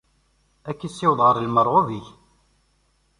Ad 0.69 0.75
k-issiweḍ 0.77 1.19
ɣer 1.23 1.35
lmerɣub-ik. 1.45 2.07